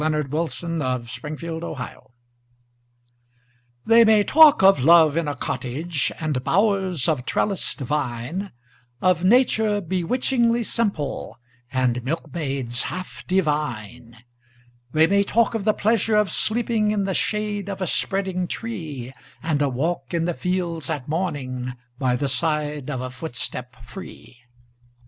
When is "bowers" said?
6.43-7.07